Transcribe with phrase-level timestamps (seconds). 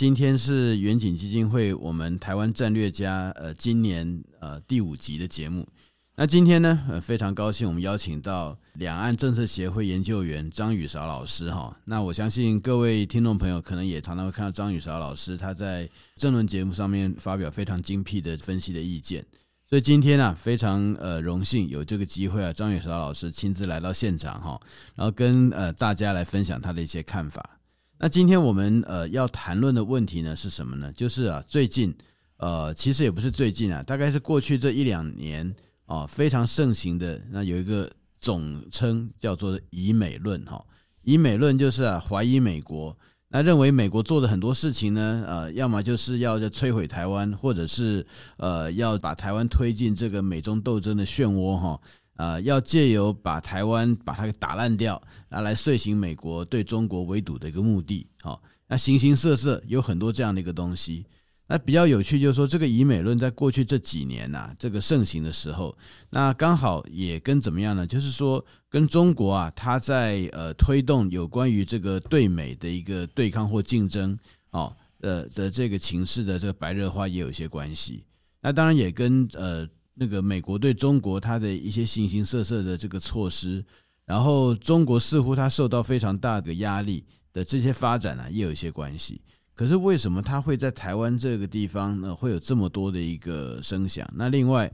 [0.00, 5.68] 今天是远景基金会我们台湾战略家呃今年呃第五集的节目。
[6.16, 11.76] 那今天呢呃非常高兴，我们邀请到两岸政策协会研究员张宇韶老师哈。
[11.84, 15.86] 那我相信各位听众朋友可能也常常会看到张宇韶老师他在
[16.16, 19.22] 政论节目上面发表非常精辟的分析的意见。
[19.68, 24.58] 所以今天呢非常呃荣幸有这个机会啊，张宇韶老师亲自来到现场哈，
[24.94, 27.58] 然后跟呃大家来分享他的一些看法。
[28.02, 30.90] 那今天我们呃要谈论的问题呢是什么呢？
[30.94, 31.94] 就是啊最近
[32.38, 35.54] 呃其实也不是最近啊，大概是过去这一两年
[35.84, 40.64] 啊非常盛行的那有一个总称叫做以美论哈，
[41.02, 42.96] 以美论就是啊怀疑美国，
[43.28, 48.06] 那认为美国做的很多事情呢呃要么就是要在摧毁台湾，或者是
[48.38, 51.78] 呃要把台湾推进这个美中斗争的漩涡哈。
[52.20, 58.06] 啊，要借由把台湾把它给打烂掉，拿来遂行美国对中国围堵的一个目的。
[58.20, 61.06] 好，那形形色色有很多这样的一个东西。
[61.46, 65.74] 那比较有趣就是说，这个以美论在过去这几年呐，这个盛行的时候，
[66.10, 67.86] 那刚好也跟怎么样呢？
[67.86, 74.14] 就是说，跟中国啊，它在呃推动有关于这个对美的一个对抗或竞争，
[74.50, 78.04] 哦，呃的这个情势的这个白热化也有一些关系。
[78.42, 79.66] 那当然也跟呃。
[79.94, 83.62] 那个美国对中国它的一些形形色色的这个措施，
[84.06, 89.20] 然后中国似乎它受到非常大的压力的这些发展呢，也有一些关系。
[89.54, 94.08] 可是为什么它会在台湾这个地方呢，会有这么多的一个声响？
[94.14, 94.72] 那另外，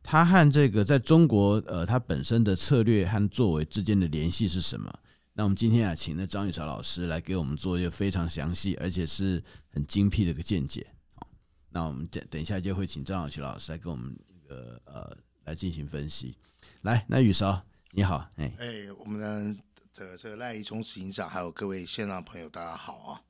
[0.00, 4.92] 它和这个在中国呃它本身的策略和作为之间的联系是什么？
[5.32, 10.86] 那我们今天啊，请了张宇韶老师来给我们做一个非常详细而且是很精辟的一个见解。
[11.14, 11.26] 好，
[11.70, 14.16] 那我们等等一下就会请张宇韶老师来给我们。
[14.48, 16.36] 呃呃，来进行分析。
[16.82, 18.66] 来，那雨韶你好，哎哎，
[18.98, 23.20] 我们的这个这个赖怡忠执行长，还有各位线上朋友，大家好啊。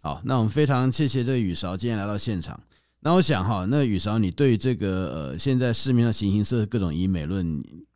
[0.00, 2.58] 好，那我们非常谢谢这个宇韶今天来到现场。
[3.00, 7.46] 那我想哈，那雨韶，你对于这个呃现在市面上形形色色各种医美论，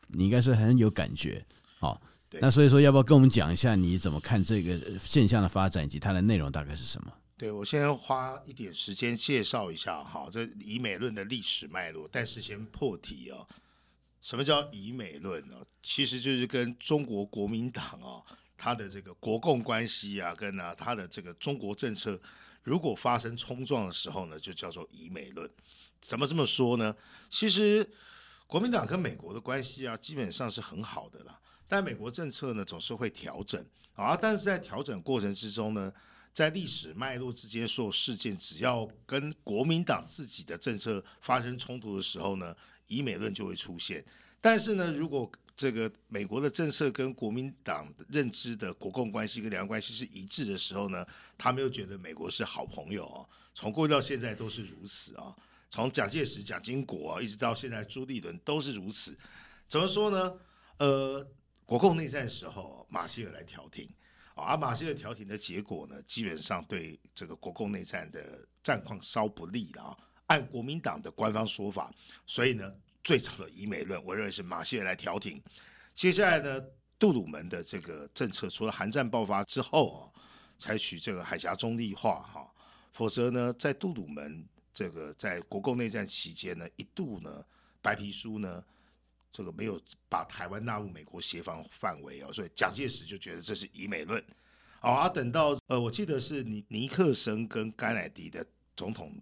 [0.08, 1.44] 你应该是很有感觉。
[1.78, 2.00] 好，
[2.40, 7.12] 那所以说要不要跟我们讲一下你怎么看这个现象的发展以及它的内容大概是什么？
[7.36, 12.08] 对，我先花一点时间介绍一下哈，这以美论的历史脉络。
[12.10, 13.44] 但是先破题啊，
[14.22, 15.56] 什么叫以美论呢？
[15.82, 18.22] 其实就是跟中国国民党啊，
[18.56, 22.20] 他的这个国共关系啊，跟呢他的这个中国政策，
[22.62, 25.50] 如果发生冲撞的时候呢，就叫做以美论。
[26.00, 26.94] 怎么这么说呢？
[27.28, 27.88] 其实
[28.46, 31.40] 国民党跟美国的关系啊，基本上是很好的啦。
[31.66, 34.16] 但美国政策呢，总是会调整啊。
[34.16, 35.92] 但是在调整过程之中呢，
[36.34, 42.54] 在历史脉络之间，所有事件只要跟国民党自己的政策发生冲突的时候呢，
[42.88, 44.04] 以美论就会出现。
[44.40, 51.06] 但是呢，如果这个美国的政策跟国民党认知的国共关系跟两岸关系是一致的时候呢，
[51.38, 53.24] 他们又觉得美国是好朋友啊。
[53.54, 55.32] 从过去到现在都是如此啊。
[55.70, 59.16] 从蒋介石、蒋经国啊，一直到现在朱立伦都是如此。
[59.68, 60.36] 怎么说呢？
[60.78, 61.24] 呃，
[61.64, 63.88] 国共内战的时候，马歇尔来调停。
[64.34, 69.96] 而马歇尔调停的结果呢，基本上对这个国共内战的战况稍不利了啊。
[70.26, 71.92] 按国民党的官方说法，
[72.26, 75.40] 所以呢，最早的以美论，我认为是马歇尔来调停。
[75.94, 76.64] 接下来呢，
[76.98, 80.10] 杜鲁门的这个政策，除了韩战爆发之后啊，
[80.58, 82.50] 采取这个海峡中立化哈，
[82.92, 87.44] 否则呢，在杜鲁门这个在国共内战期间呢，一度呢，
[87.80, 88.64] 白皮书呢。
[89.34, 94.24] 这个没有把台湾纳入美国协防范围哦，所以蒋介石就觉得这是以美论。
[94.78, 98.46] 好啊，等到呃，我记得是尼尼克森跟甘乃迪的
[98.76, 99.20] 总统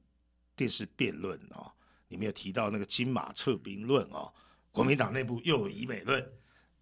[0.54, 1.72] 电视辩论啊，
[2.08, 4.30] 里面有提到那个金马撤兵论啊，
[4.70, 6.22] 国民党内部又有以美论，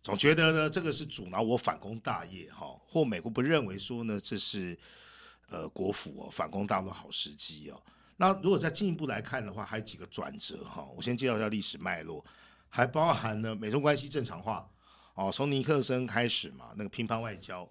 [0.03, 4.77] 总觉得呢这个是阻挠我反攻大业哈，或美国不认为说呢这是
[5.47, 7.81] 呃国府哦反攻大陆好时机哦。
[8.17, 12.25] 那如果再进一步来看的话，还有几个转折哈，我先介绍一下历史脉络。
[12.73, 14.67] 还包含了美中关系正常化，
[15.15, 17.69] 哦，从尼克森开始嘛，那个乒乓外交，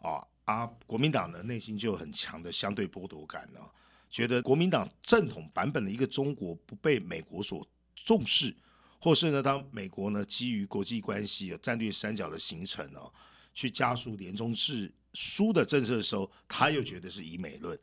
[0.00, 3.60] 哦啊，国民党的内心就有很强的相对剥夺感呢，
[4.10, 7.66] 觉得国民党正统版本的一个中国不被美国所
[7.96, 8.54] 重视，
[9.00, 13.10] 或是呢，当美国呢基于国际关系、战略三角的形成哦，
[13.54, 17.78] 去加速联中制输的政策的时候，他又觉得是以美论，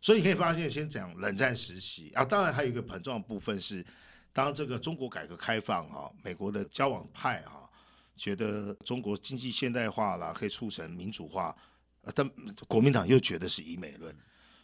[0.00, 3.84] 所以你可以发现，先讲冷战时期啊，当然还有一个很重要的部分是。
[4.34, 7.70] 当这个中国改革开放啊，美国的交往派啊，
[8.16, 11.56] 觉得中国经济现代化了，可以促成民主化，
[12.14, 12.28] 但
[12.66, 14.14] 国民党又觉得是以美论。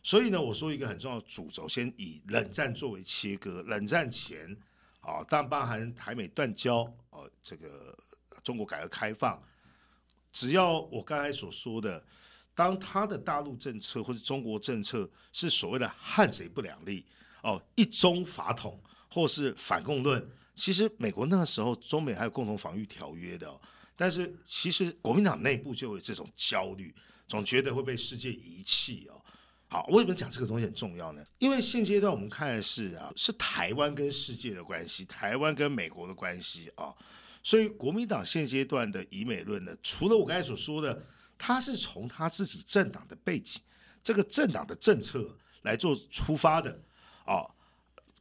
[0.02, 3.62] 所以呢，我说一个很重要的主轴，先以冷战作为切割。
[3.62, 4.56] 冷战前
[5.00, 6.78] 啊，当包含台美断交，
[7.10, 7.96] 呃、啊，这个
[8.42, 9.40] 中国改革开放，
[10.32, 12.04] 只要我刚才所说的，
[12.56, 17.06] 当他的大陆政策或者中国政策是所谓的汉贼不两立
[17.42, 18.78] 哦、一中法统
[19.10, 20.24] 或是反共论，
[20.54, 23.52] 其实美国那个时候中美还有共同防御条约的、
[23.96, 26.94] 但是其实国民党内部就有这种焦虑，
[27.26, 29.20] 总觉得会被世界遗弃哦。
[29.68, 31.24] 好，为什么讲这个东西很重要呢？
[31.38, 36.92] 因为现阶段我们看的是啊，是台湾跟世界的关系，台湾跟美国的关系啊，
[37.42, 41.04] 所以国民党现阶段的以美论呢，除了我刚才所说的，
[41.38, 43.62] 他是从他自己政党的背景、
[44.02, 46.82] 这个政党的政策来做出发的
[47.24, 47.46] 啊，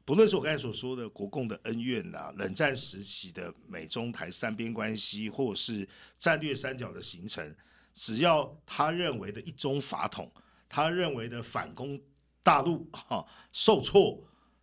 [0.10, 7.56] 不论是我刚才所说的国共的恩怨呐、啊，冷战时期的美中台三边关系，或是战略三角的形成，
[7.94, 10.28] 只要他认为的一中法统。
[10.68, 12.02] 他认为的反攻
[12.42, 14.20] 大陆哈、受挫，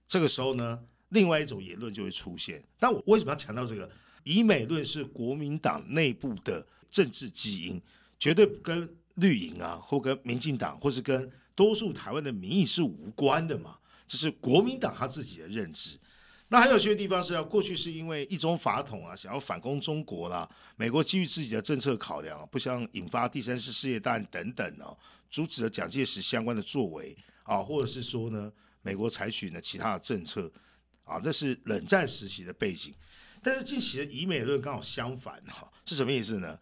[0.09, 2.61] 这个时候呢，另外一种言论就会出现。
[2.77, 3.89] 但我为什么要强调这个？
[4.25, 7.81] 以美论是国民党内部的政治基因，
[8.19, 13.79] 绝对跟绿营啊，或跟民进党，或是跟多数台湾的民意是无关的嘛。
[14.07, 15.99] 这是国民党他自己的认知。
[16.49, 24.97] 那很有趣的地方是啊，过去是因为一中法统啊，想要反攻中国啦，美国基于自己的政策考量，不想引发第三次世界大战等等哦。
[25.29, 30.49] 阻止了蒋介石相关的作为啊，或者是说呢，美国采取了其他的政策
[31.05, 32.95] 啊，这是冷战时期的背景。
[33.43, 36.57] 但是近期的以美论刚好相反哈，是什么意思呢？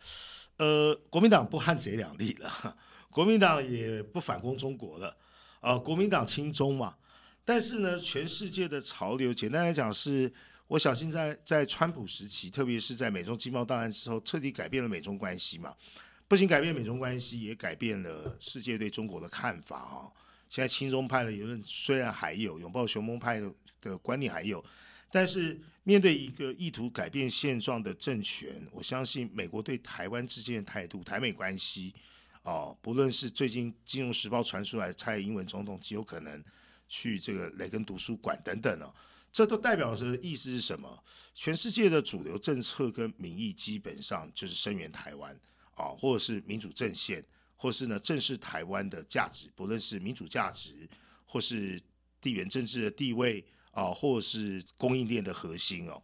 [0.56, 2.74] 呃，国民党不汉贼两立了，
[3.10, 5.14] 国民党也不反攻中国了，
[5.60, 6.96] 呃，国民党亲中嘛。
[7.44, 10.32] 但是呢，全世界的潮流，简单来讲是，
[10.66, 15.74] 我相信在在川普时期，特别是在美中经贸大战之后，彻底改变了美中关系嘛。
[16.26, 20.12] 不仅改变美中关系，也改变了世界对中国的看法哈。
[20.48, 23.40] 现在亲中派的言论虽然还有，拥抱雄风派
[23.82, 24.64] 的观念还有，
[25.10, 31.94] 但是面对一个意图改变现状的政权，我相信美国对台湾之间的态度，台美关系
[32.42, 36.42] 哦，不论是最近《金融时报》传出来蔡英文总统极有可能
[36.88, 38.94] 去这个雷根读书馆等等哦，
[39.32, 41.02] 这都代表的意思是什么？
[41.34, 45.38] 全世界的主流政策跟民意基本上就是声援台湾。
[45.76, 47.20] 啊，或者是民主阵线，
[47.56, 50.88] 或是呢正视台湾的价值，不论是民主价值，
[51.24, 51.82] 或是
[52.20, 56.00] 地缘政治的地位啊，或是供应链的核心哦。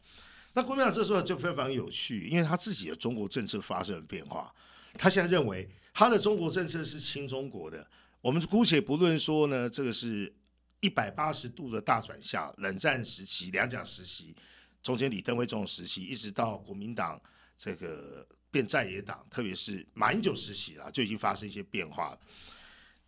[0.55, 4.53] 那国民党这时候就非常有趣，因为他自己的中国政策发生了变化，
[4.95, 7.89] 他现在认为他的中国政策是亲中国的。
[8.21, 10.35] 我们姑且不论说呢，这个是
[10.81, 14.35] 一百八十度的大转向，冷战时期、两蒋时期，
[14.83, 17.21] 中间李登辉这种时期，一直到国民党
[17.57, 18.27] 这个。
[18.53, 22.21] 变在野党，特别是马英九时期啊，就已经发生一些变化了。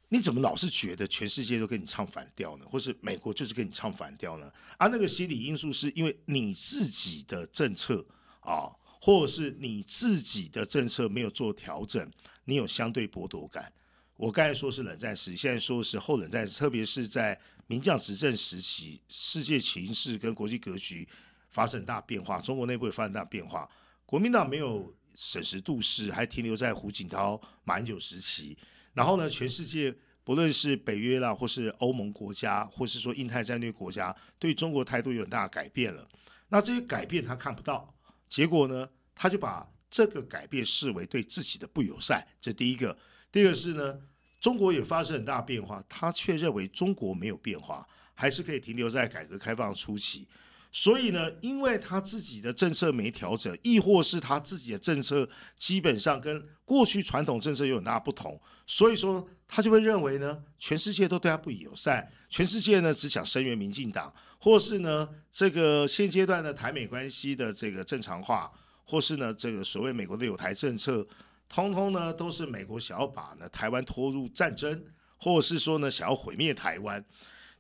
[0.09, 2.65] 你怎么老是觉得全世界都跟你唱反调呢？
[2.71, 4.49] 或是美国就是跟你唱反调呢？
[4.79, 8.07] 而、那个心理因素是因为你自己的政策
[8.39, 8.71] 啊，
[9.01, 12.09] 或者是你自己的政策没有做调整，
[12.45, 13.73] 你有相对剥夺感。
[14.17, 21.09] 我刚才说是冷战时，现在说是后冷战时期，特别是在民将执政时期，世界情势跟国际格局
[21.49, 23.69] 发生很大变化，中国内部也发生大变化，
[24.07, 24.95] 国民党没有。
[25.15, 28.57] 审时度势，还停留在胡锦涛、马英九时期。
[28.95, 29.95] 然后呢，全世界
[30.25, 36.09] 不论是北约啦，或是欧盟国家，或是说印太战略国家，对中国态度有很大的改变了。
[36.49, 37.95] 那这些改变他看不到，
[38.27, 42.27] 结果呢，他就把这个改变视为对自己的不友善。
[42.41, 42.97] 这第一个。
[43.31, 43.99] 第二个是呢，
[44.41, 50.27] 中国也发生很大变化，他却认为中国没有变化，还是可以停留在改革开放初期。
[50.75, 68.51] 所以呢，因为他自己的政策没调整，亦或是他自己的政策基本上跟过去传统政策有很大不同，所以说他就会认为呢，全世界都对他不友善，全世界呢只想声援民进党，或是呢这个现阶段的台美关系的这个正常化，
[68.85, 71.07] 或是呢这个所谓美国的有台政策，
[71.49, 74.85] 通通呢都是美国想要把呢台湾拖入战争，
[75.17, 77.05] 或者是说呢想要毁灭台湾，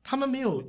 [0.02, 0.62] 他们没有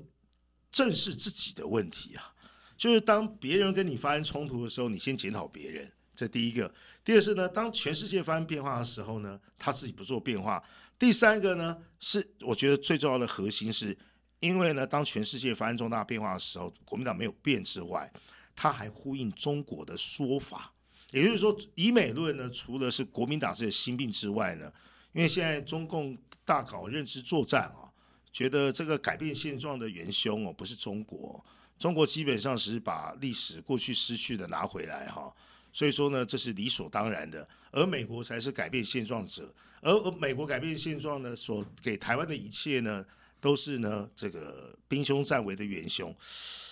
[0.72, 2.34] 正视自己的问题啊。
[2.76, 6.74] 就是当别人跟你发生冲突的时候，你先检讨别人，这第一个。
[7.06, 10.62] 第二是呢，当全世界发生变化的时候呢，他自己不做变化。
[10.98, 13.98] 第三个呢，是我觉得最重要的核心是，
[14.40, 18.12] 因为呢，当全世界发生重大变化的时候，国民党没有变之外，
[18.56, 20.74] 他还呼应中国的说法，
[21.12, 24.72] 也就是说，以美论呢，除了是国民党这个心病之外呢，
[25.12, 27.92] 因为现在中共大搞认知作战啊，
[28.32, 31.44] 觉得这个改变现状的元凶哦，不是中国。
[31.80, 35.34] 中国基本上是把历史过去失去的拿回来哈，
[35.72, 37.46] 所以说呢，这是理所当然的。
[37.72, 43.04] 而美国才是改变现状者，而而美国改变现状呢，所给台湾的一切呢，
[43.42, 46.16] 都是呢这个兵凶战危的元凶，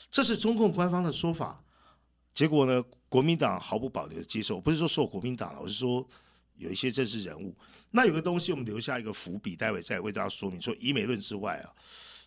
[0.10, 1.62] 这是中共官方的说法。
[2.34, 6.08] 结果呢，国民党毫不保留的接受，不是说说国民党了，我是说
[6.56, 7.56] 有一些政治人物。
[7.92, 10.62] 那有个东西，我们留下一个伏笔，待会再为大家说明。
[10.62, 11.70] 说以美论之外啊，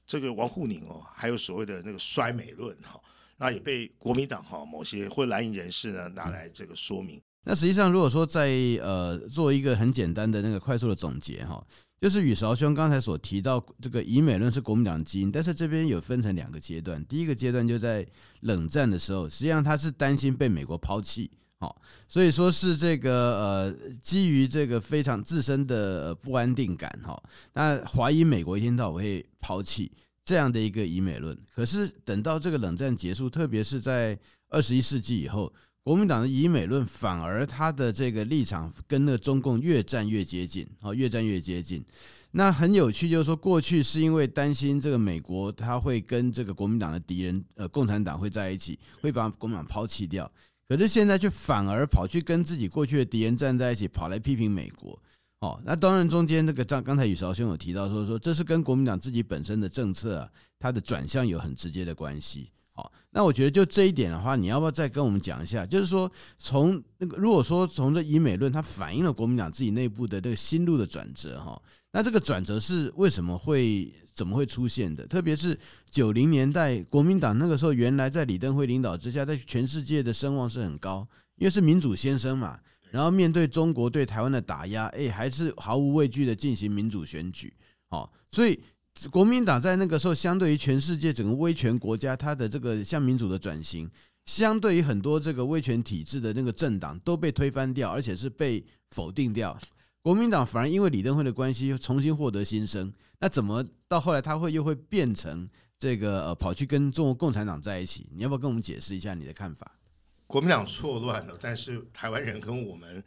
[0.07, 3.01] 这个王沪宁哦，还有所谓的那个衰美论哈，
[3.39, 7.21] 那也被国民党哈某些或蓝营人士呢拿来这个说明。
[7.45, 8.49] 那实际上，如果说在
[8.83, 11.65] 呃做一个很简单的那个快速的总结哈。
[12.05, 17.03] 就是宇韶兄刚才所提到，这个以美论是国民党基因，但是这边有分成两个阶段。
[17.07, 18.07] 第一个阶段就在
[18.41, 21.31] 冷战的时候，实际上他是担心被美国抛弃，
[21.61, 27.19] 好，所以说是这个呃基于这个非常自身的不安定感，哈，
[27.55, 29.91] 那怀疑美国一天到晚会抛弃
[30.27, 31.35] 这样的一个以美论。
[31.55, 34.19] 可是等到这个冷战结束，特别是在
[34.51, 35.51] 二十一世纪以后。
[35.85, 41.85] 国民党的以美论反而他的这个立场跟那个中共越战越接近，哦，越战越接近。
[42.31, 50.29] 那很有趣，就是说过去是因为担心这个美国他会跟这个国民党的敌人呃共产党会在一起，会把国民党抛弃掉。
[50.67, 54.99] 可是现在却反而跑去跟自己过去的敌人站在一起，跑来批评美国。
[55.41, 62.49] 哦，那当然中间那个刚刚才宇韶兄有提到说说这是跟国民党自己本身的政策啊，它的转向有很直接的关系。
[62.77, 65.65] 好，那我觉得就这一点的话，你要不要再跟我们讲一下？
[65.65, 71.63] 就是说，从那个如果说从这以美论，它反映了国民党自己内部的这个心路的转折，哈，
[71.93, 75.07] 那这个转折是为什么会怎么会出现的？
[75.07, 75.57] 特别是
[75.89, 82.59] 九零年代，国民党那个时候原来在李登辉领导之下，在全世界的声望是很高，因为是民主先生嘛。
[82.91, 87.55] 然后面对中国对台湾的打压，哎，还是毫无畏惧的进行民主选举，
[87.89, 88.61] 好，所以。
[89.11, 93.91] 国民党在那个时候，相对于全世界整个威权国家，它的这个向民主的转型，
[94.27, 99.59] 相对于很多这个威权体制的那个政党都被推翻掉，而且是被否定掉。
[100.01, 102.93] 国民党反而因为李登辉的关系，又重新获得新生。
[103.19, 105.49] 那怎么到后来他会又会变成
[105.79, 108.07] 这个呃跑去跟中国共产党在一起？
[108.15, 109.79] 你要不要跟我们解释一下你的看法？
[110.27, 113.03] 国民党错乱了，但是台湾人跟我们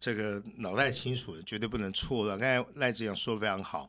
[0.00, 2.38] 这个脑袋清楚，绝对不能错乱。
[2.38, 3.88] 刚才赖志阳说的非常好。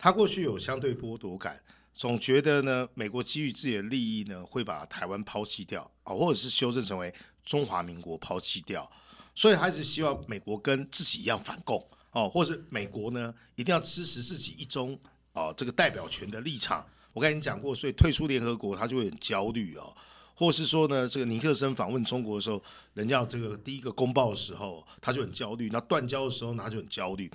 [0.00, 1.60] 他过去有相对剥夺感，
[1.92, 7.12] 总觉得呢，美国基于自己的利益呢，会把台湾抛弃掉啊，或者是修正成为
[7.44, 8.90] 中华民国抛弃掉，
[9.34, 14.98] 所以还是希望美国跟自己一样反共哦，或是美国呢一定要支持自己一中
[15.34, 16.82] 哦这个代表权的立场。
[17.12, 19.94] 我跟你讲过，所以退出联合国他就会很焦虑哦，
[20.40, 22.62] 或是说呢，这个尼克森访问中国的时候，
[22.94, 27.30] 人家这个第一个公报的时候，他就很焦虑；那断交的时候，他就很焦虑。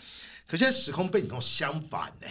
[0.48, 2.28] 可现在时空背景跟我相反呢，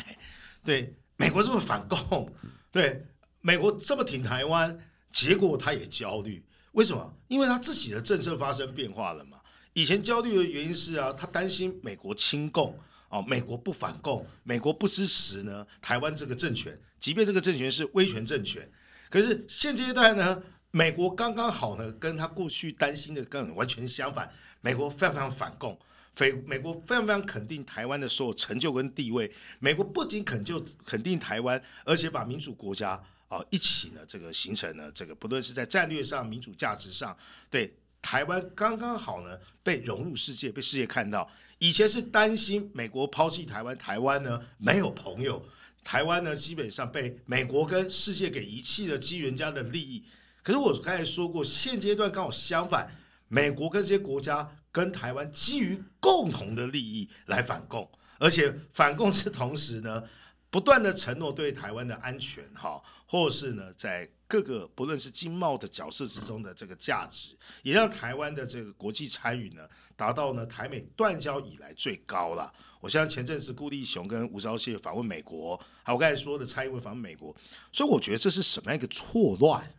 [0.64, 2.28] 对，美国这么反共，
[2.73, 3.07] 对，
[3.40, 4.76] 美国这么挺台湾，
[5.12, 7.14] 结果他也焦虑，为什么？
[7.28, 9.38] 因为他自己的政策发生变化了嘛。
[9.75, 12.76] 以前焦虑的原因是啊，他担心美国亲共
[13.11, 18.69] 哦，美国不反共，美国不支持呢台湾这个政权，即便这个政权是威权政权，
[19.09, 20.43] 可是现阶段呢，
[20.75, 24.28] 美国刚刚好呢，跟他过去担心的跟完全相反，
[24.61, 25.78] 美国非常非常反共。
[26.16, 29.31] 非美国非常非常肯定台湾的所有成就跟地位。
[29.61, 37.16] 美国不仅肯就肯定台湾，而且把民主国家啊一起呢这个形成了这个不论是在战略上、民主价值上，
[37.49, 41.31] 对台湾刚刚好呢被融入世界，被世界看到。
[41.59, 45.40] 以前是担心美国抛弃台湾，台湾呢没有朋友，
[45.85, 50.02] 台湾呢基本上被美国跟世界给遗弃了，基于人家的利益。
[50.44, 52.88] 可是我刚才说过，现阶段刚好相反，
[53.26, 54.48] 美国跟这些国家。
[54.74, 60.02] 跟台湾基于共同的利益来反共，而且反共是同时呢，
[60.50, 69.62] 不断的承诺对台湾的安全哈，或是呢在各个不论是经贸的角色之中的这个价值，也让台湾的这个国际参与呢
[69.94, 72.52] 达到呢台美断交以来最高了。
[72.80, 77.32] 我像前阵子顾立雄跟吴钊燮访问美国，还有我刚才说的蔡英文访问美国，
[77.70, 79.72] 所以我觉得这是什么样一个错乱？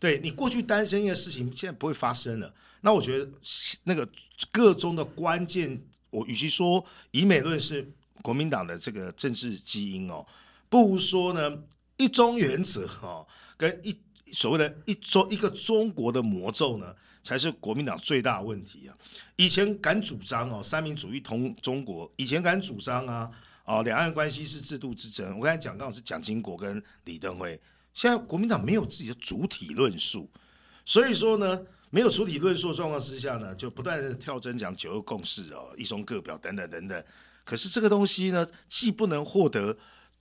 [0.00, 2.52] 对你过去担心的事情，现在不会发生了。
[2.80, 3.30] 那我觉得
[3.84, 4.08] 那个
[4.50, 5.78] 个中的关键，
[6.08, 7.86] 我与其说以美论是
[8.22, 10.26] 国民党的这个政治基因哦，
[10.70, 11.62] 不如说呢
[11.98, 13.26] 一中原则哦，
[13.58, 13.94] 跟一
[14.32, 18.96] 所谓的一中一个中国的魔咒呢，才是国民党最大的问题啊。
[19.36, 23.30] 以前敢主张哦三民主义同中国，以前敢主张啊
[23.66, 25.38] 哦两岸关系是制度之争。
[25.38, 27.60] 我刚才讲刚好是蒋经国跟李登辉。
[27.92, 30.30] 现在国民党没有自己的主体论述，
[30.84, 37.04] 所以说呢，没有主体论述的状况之下呢，就不断的跳针讲九二共识哦，一中各表等等等等。
[37.44, 39.76] 可是这个东西呢，既不能获得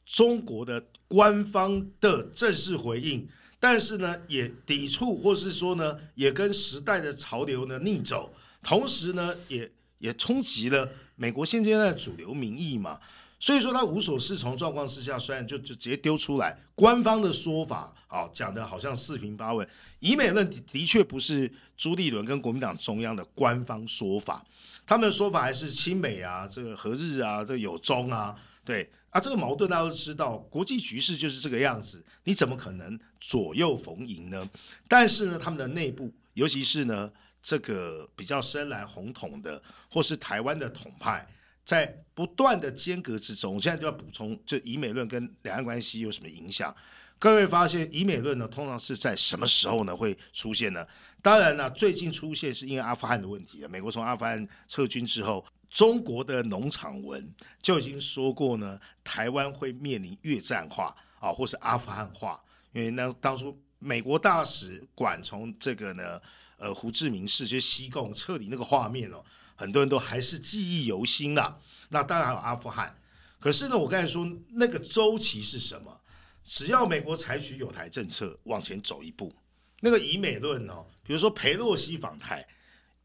[0.06, 3.28] 中国的官方的正式回应，
[3.60, 8.34] 但是呢，也抵触或是说呢，也跟时代的潮流呢逆走，
[8.64, 13.00] 同时呢，也也冲击了美国现阶段的主流民意嘛。
[13.40, 19.66] 所以说他无所适从状况之下，虽然就就直接丢出来，官方的说法啊，讲的好像四平八稳。
[20.00, 24.46] 以美论的的确不是朱立伦跟国民党中央的官方说法，
[24.86, 34.50] 他们的说法还是亲美啊，这个和日啊，这个有中啊，对啊，这个矛盾大家都知道，国际局势就是这个样子，你怎么可能左右逢迎呢？
[34.88, 37.10] 但是呢，他们的内部，尤其是呢
[37.42, 41.26] 这个比较深蓝红统的，或是台湾的统派。
[41.70, 46.76] 在不断的间隔之中，我现在就要补充，这以美论跟两岸关系有什么影响？
[47.20, 50.84] 各位发现，以美论呢，通常是在什么时候呢会出现呢？
[51.22, 53.64] 当然呢，最近出现是因为阿富汗的问题。
[53.68, 62.42] 美国从阿富汗撤军之后，中国的农场文就已经说过呢，台湾会面临越战化啊，或是阿富汗化。
[62.72, 66.20] 因为那当初美国大使馆从这个呢，
[66.58, 69.24] 呃，胡志明市就西贡撤离那个画面哦。
[69.60, 71.62] 很多人都还是记忆犹新了。
[71.90, 72.96] 那当然还有阿富汗，
[73.42, 76.00] 可是呢，我刚才说那个周期是什么？
[76.42, 79.36] 只要美国采取友台政策往前走一步，
[79.82, 82.48] 那个以美论、哦，比如说裴洛西访台，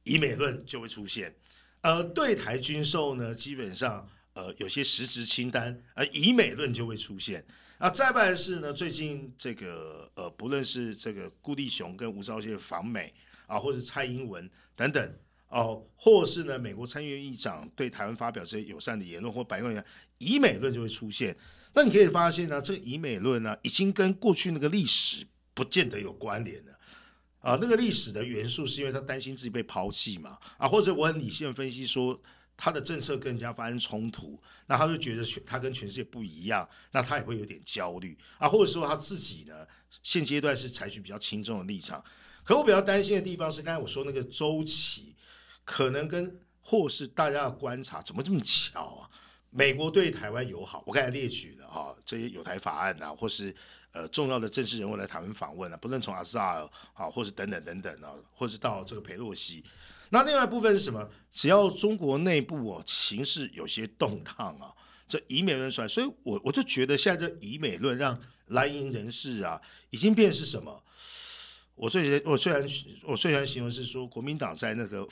[0.04, 1.34] 以美论就会出现。
[1.80, 7.44] 呃，对台军售呢，基本上呃有些实质清单，呃，以美论就会出现。
[7.78, 13.12] 啊，再不然是呢，最近这个呃，不论是这个顾立雄跟吴钊燮访美
[13.48, 15.18] 啊，或者蔡英文等等。
[15.54, 19.72] 哦，或是呢，美国参议院议长对台湾发表这些友善的言论，或白宫
[20.18, 21.36] 以美论就会出现。
[21.74, 26.72] 那你可以发现呢，这个以美论呢，已经跟过去那个历史不见得有关联了。
[27.38, 30.36] 啊，那个历史的元素是因为他担心自己被抛弃嘛？
[30.58, 32.20] 啊，或者我很理性分析说，
[32.56, 39.54] 他的政策跟人家发生冲突，那他就觉得全他跟全世界不一样，那他也会有点焦虑啊，或者说他自己呢，
[40.02, 42.04] 现阶段是采取比较轻重的立场。
[42.42, 45.13] 可我比较担心的地方是，刚才我说那个周期。
[45.64, 49.10] 可能跟或是大家的观察怎么这么巧啊？
[49.50, 53.54] 美国对台湾友好，我刚才列举了啊，这些友台法案啊，或是
[53.92, 59.64] 呃重要的政治人物来台湾访问啊，不论从阿萨尔啊，或是等等等等啊，或是到这个佩洛西，
[60.10, 61.08] 那另外一部分是什么？
[61.30, 64.74] 只要中国内部哦情势有些动荡啊，
[65.06, 69.60] 这以美论出来，所以我我就觉得现在这以美论让蓝营人士啊，
[69.90, 70.82] 已经变是什么？
[71.76, 72.66] 我最我虽然
[73.04, 75.06] 我虽然形容是说国民党在那个。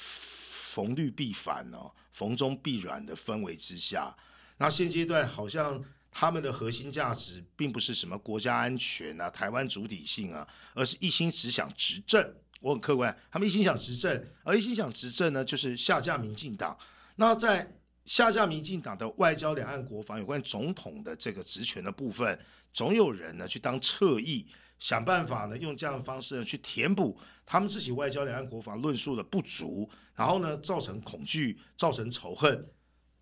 [0.73, 4.17] 逢绿必反哦，逢中必软的氛围之下，
[4.57, 5.79] 那现阶段好像
[6.11, 12.35] 他们的核心价值并不是什么国家安全啊、台湾主体性啊，而是一心只想执政。
[12.63, 16.75] 我很客观，他们一心想执政，而一心想执政呢，就是下架民进党。
[17.17, 17.71] 那在
[18.07, 22.39] 下架民进党的外交、两岸、国防有关总统的这个职权的部分，
[22.73, 24.47] 总有人呢去当侧翼。
[24.83, 27.17] 想办法呢，用这样的方式呢去填补
[27.47, 32.69] 他们自己外交、两岸、国防论述的不足，然后呢造成恐惧、造成仇恨。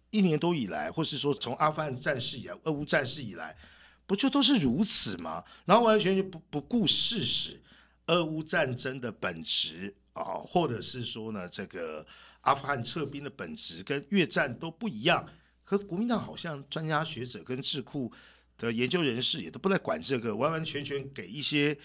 [0.09, 3.55] 一年多以来，或是说从阿富汗战事以来、俄乌战事以来，
[4.07, 5.45] 不就都是如此吗？
[5.67, 7.61] 然后完完全就不不顾事实，
[8.07, 12.07] 俄乌战争的本质啊，或者是说呢这个
[12.41, 15.29] 阿富汗撤兵的本质跟越战都不一样。
[15.63, 18.11] 可国民党好像专家学者跟智库。
[18.61, 21.77] 的研究人士也都不再管这个，完完全全给一些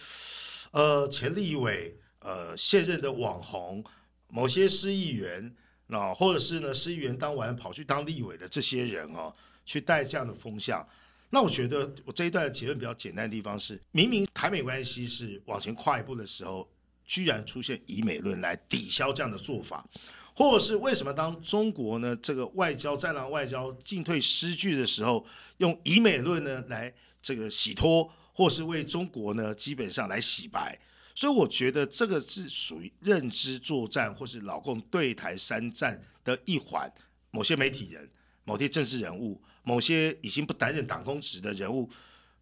[0.71, 3.83] 呃前立委、呃现任的网红、
[4.27, 5.55] 某些市议员，
[5.87, 9.33] 那、或者是呢市议员当完跑去当立委的这些人哦，
[9.65, 10.85] 去带这样的风向。
[11.29, 16.69] 那我觉得我这一段的结论比较简单的地方是，明明台美关系是往前跨一步的时候，
[17.05, 19.87] 居然出现以美论来抵消这样的做法。
[20.35, 25.25] 或者是为什么当中国呢这个外交战狼外交进退失据的时候，
[25.57, 30.77] 用以美论呢来这个洗脱，或是为中国呢基本上来洗白？
[31.15, 36.91] 所以我觉得这个是属于认知作战，或是老共对台三战的一环。
[37.31, 38.09] 某些媒体人、
[38.43, 41.89] 某些政治人物、某些已经不担任党公职的人物，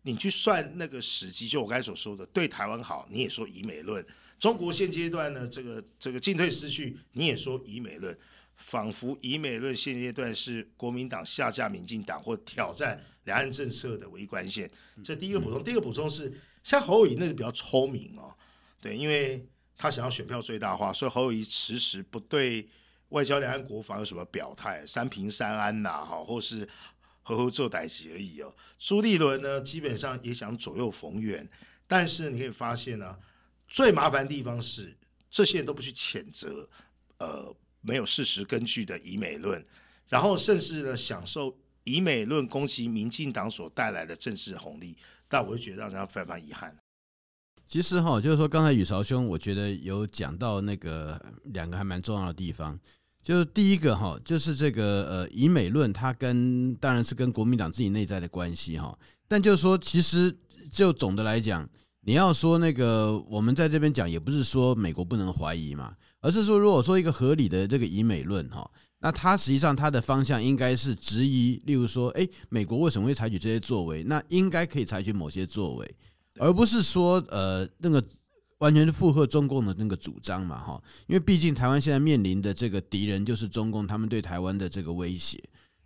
[0.02, 4.04] 你去算那个时机，就我刚才所说的，对台湾好，你也说以美论。
[4.40, 8.18] 中国现阶段呢，这个这个进退失据，你也说以美论，
[8.58, 14.70] 仿佛以美论现阶段是国民党下架民进党或挑战两岸政策的唯一关键。
[15.02, 18.34] 这第一个补充，第二个补充是，像侯友宜那就比较聪明哦，
[18.82, 22.68] 对，因为他想要选票最大化，所以侯友宜迟迟不对
[23.10, 26.68] 外交、两岸、国防有什么表态，三平三安呐，哈，或是
[27.22, 28.54] 和和做代志而已哦。
[28.78, 31.50] 朱立伦呢，基本上也想左右逢源，
[31.88, 33.18] 但是你可以发现呢。
[33.74, 34.96] 最麻烦的地方是，
[35.32, 36.70] 这些人都不去谴责，
[37.18, 39.66] 呃，没有事实根据的以美论，
[40.08, 44.96] 然后甚至呢享受以美论攻击民进党所带来的政治红利，
[45.28, 46.78] 但我会觉得让人家非常遗憾。
[47.66, 52.80] 其实哈，就是说刚才宇韶兄，我觉得有讲到那个两个还蛮重要的地方，
[53.24, 58.96] 就是第一个哈，就是这个呃，以美论，它跟当然是跟国民党自己内在的关系哈，
[59.28, 60.32] 但就是说，其实
[60.72, 61.68] 就总的来讲，
[62.06, 74.04] 你要说那个我们在这边讲，也不是说美国不能怀疑嘛，而是说如果说一个合理的这个以美论哈，那它实际上它的方向应该是质疑，例如说，诶，美国为什么会采取这些作为？
[74.04, 75.96] 那应该可以采取某些作为。
[76.40, 78.04] 而不是说呃那个
[78.58, 85.42] 完全是附和中共的那个主张嘛哈，因为毕竟台湾现在面临的这个敌人就是中共，他们对台湾的这个威胁，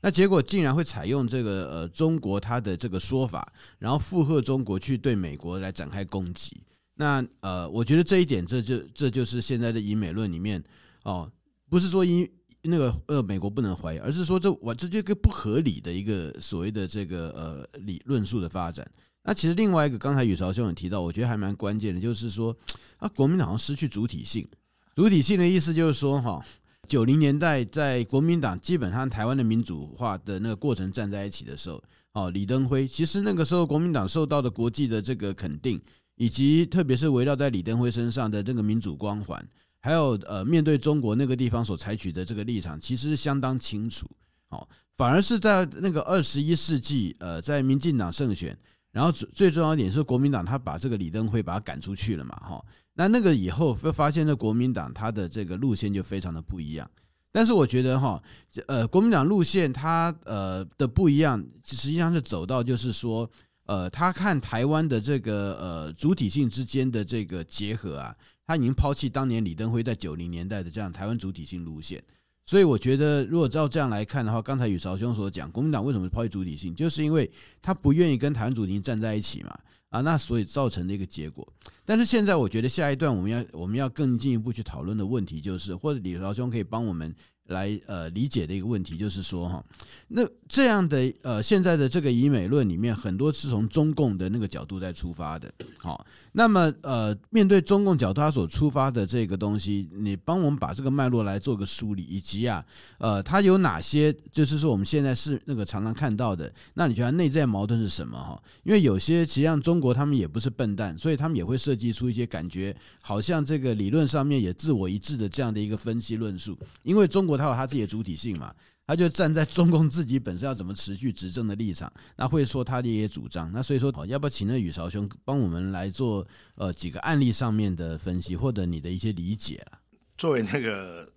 [0.07, 3.45] 那结果竟然会采用这个呃中国他的这个说法，
[3.77, 6.63] 然后附和中国去对美国来展开攻击，
[6.95, 10.63] 那呃我觉得这一点这就这就是现在的以美论里面
[11.03, 11.29] 哦，
[11.69, 12.25] 不是说因
[12.61, 18.89] 那个呃美国不能怀疑，而是说这我这就个不合理的一个所谓的这个呃理论述的发展。
[19.23, 22.55] 那其实另外一个，刚才宇朝兄有提到，我觉得还蛮关键的，就是说
[22.95, 24.47] 啊，国民党失去主体性。
[24.95, 26.41] 主体性的意思就是说，哈，
[26.87, 35.79] 九零年代在国民党基本上台湾的民主化的那个过程站在一起的时候，哦，李登辉，其实那个时候国民党受到的国际的这个肯定，
[36.15, 39.45] 以及特别是围绕在李登辉身上的这个民主光环，
[39.81, 44.09] 还有呃面对中国那个地方所采取的这个立场，其实相当清楚。
[44.49, 48.57] 哦，反而是在那个二十一世纪，呃，在民进党胜选。
[48.93, 52.65] 然后最最重要一点是，国民党他把这个李登辉把他赶出去了嘛，哈。
[52.97, 56.89] 那那个以后会发现，这国民党他的这个路线就非常的不一样。
[57.31, 58.21] 但是我觉得哈，
[58.65, 63.29] 呃，国民党路线他呃的不一样，实际上是走到就是说，
[63.67, 68.15] 呃，他看台湾的这个呃主体性之间的这个结合啊，
[68.47, 72.03] 他已经抛弃当年李登辉在九零年代的这样台湾主体性路线。
[72.47, 77.29] 所以我觉得，如果照这样来看的话，刚才宇韶兄所讲，国民党为什么抛弃主体性，就是因为
[77.61, 79.55] 他不愿意跟台湾主体站在一起嘛，
[79.89, 81.47] 啊，那所以造成的一个结果。
[81.85, 87.15] 但是现在，我觉得下一段我们要我们要更进一步去讨论的问题，就是或者李老兄可以帮我们。
[87.47, 89.63] 来呃理解的一个问题就是说哈，
[90.09, 102.63] 那这样的呃现在的这个以美论里面很多是从中共的那个角度在出发的，好，那么呃面对中共角度他所出发的这个东西，你帮我们把这个脉络来做个梳理，以及啊
[102.97, 108.41] 呃它有哪些就是说我们现在是那个常常看到的，那你觉得内在矛盾是什么哈？
[108.63, 117.36] 因为有些实际上中国他们也不是笨蛋，所以他们也会设计出一些感觉好像这个理论上面也自我一致的这样的一个分析论述，因为中国。
[117.37, 118.53] 他有他自己的主体性嘛，
[118.85, 123.51] 他就站在中共自己本身要怎么持续执政的立场，那会说他的一些主张。
[123.51, 129.79] 那所以说，要不要请那宇韶兄帮我们来做呃几个案例上面的分析，或者你的一些理解啊？
[130.17, 131.11] 作为那个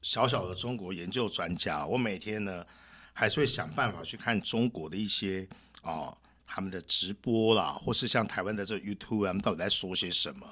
[0.00, 2.64] 小小的中国研究专家，我每天呢
[3.12, 5.46] 还是会想办法去看中国的一些
[5.82, 10.46] 哦他们的直播啦，或是像台湾的这 YouTube，他们到底在说些什么？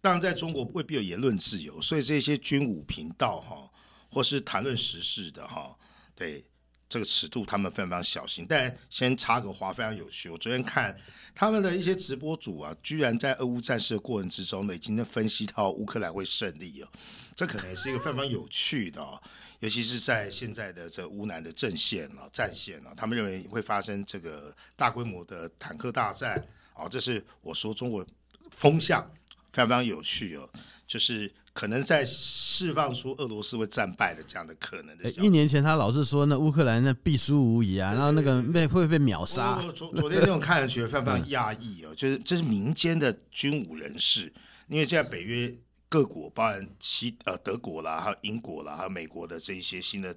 [0.00, 3.68] 当然，在中国未必有言论自由，所以这些军武频道哈。
[4.10, 5.76] 或是谈论时事的哈，
[6.14, 6.44] 对
[6.88, 8.46] 这个尺度他们非常非常小心。
[8.48, 10.30] 但先插个话，非常有趣。
[10.30, 10.96] 我昨天看
[11.34, 16.88] 他们的一些直播组啊，居然在俄乌战事的过程之中呢，已经在分析到乌克兰会胜利哦。
[17.36, 19.20] 这可能是一个非常有趣的哦，
[19.60, 26.44] 尤其是在现在的这乌南的阵线啊、战线啊，他们认为会发生这个大规模的坦克大战
[26.74, 26.88] 啊。
[26.88, 28.04] 这是我说中国
[28.50, 29.08] 风向
[29.52, 30.50] 非常非常有趣哦，
[30.88, 31.32] 就是。
[31.54, 35.10] 可能在释放出俄罗斯会战败的这样的可能的。
[35.12, 39.60] 一年前他老是说那乌克兰那必输无疑啊，然后那个被会被秒杀。
[39.74, 44.32] 昨昨天那种看了觉得非常非常 讶异哦，就是这是民间的军武人士，
[44.68, 45.52] 因为现在北约
[45.88, 50.14] 各国，包含西呃德国啦，还有英国啦，还有美国的这一些新的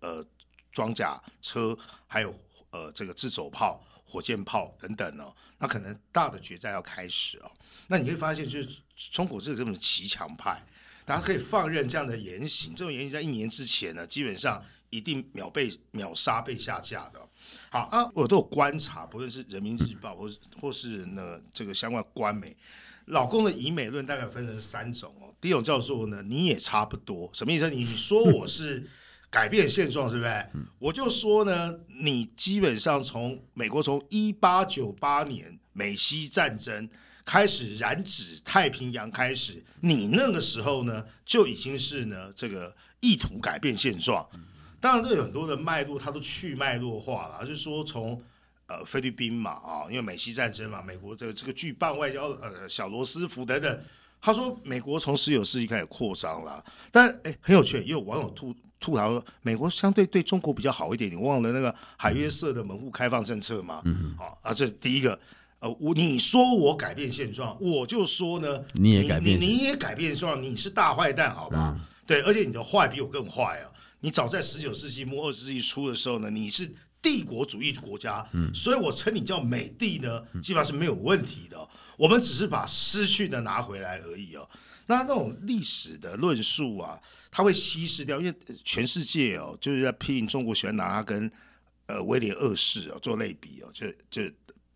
[0.00, 0.24] 呃
[0.72, 1.78] 装甲车，
[2.08, 2.34] 还有
[2.70, 7.50] 呃这个自走炮、火箭炮等等哦，那可能大的决战要开始哦。
[7.86, 8.68] 那你会发现，就是
[9.12, 10.62] 中国这个这种骑墙派。
[11.06, 17.18] 大家可以放任这样的言行，这种言行在一年之前呢，基本上一定秒被秒杀、被下架的。
[17.68, 22.56] 好啊，我都有观察，不论是人民日报，或是或是呢这个相关官媒，
[23.06, 25.34] 老公的以美论大概分成三种哦。
[25.40, 27.68] 第一种叫做呢，你也差不多，什么意思？
[27.70, 28.88] 你说我是
[29.30, 30.46] 改变现状，是不是？
[30.78, 36.88] 我就说呢，你基本上从美国从一八九八年美西战争。
[37.30, 44.28] 开始染指太平洋，开始你那个时候呢，就已经是呢这个意图改变现状。
[44.80, 48.20] 当然，这有很多的脉络，它都去脉络化了，就是说从
[48.66, 53.80] 呃菲律宾嘛啊，因为美西战争嘛，美国这个这个巨棒外交呃小罗斯福等等，
[54.20, 63.82] 他说美国从十九世纪开始扩张了，但哎很有趣，也有网友吐吐槽说美国相对对中国比较好一点，你忘了那个海约瑟的门户开放政策吗？
[63.84, 65.16] 嗯，好啊，这是第一个。
[65.60, 71.76] 呃，我你说我改变现状，我就说呢，你也改变你，你也改变现状，你是大坏蛋，好吧？
[71.78, 73.68] 嗯、对，而且你的坏比我更坏啊！
[74.00, 76.66] 你早在十九世纪末二十世纪初的时候呢，你是
[77.02, 81.68] 帝国主义国家，嗯，所以我称你叫美帝呢，基本上是没有问题的。
[81.98, 84.48] 我们只是把失去的拿回来而已哦。
[84.86, 86.98] 那那种历史的论述啊，
[87.30, 91.30] 它会稀释掉，因为全世界哦，就是在批评中国，喜欢拿它跟
[91.84, 94.22] 呃威廉二世哦做类比哦，就就。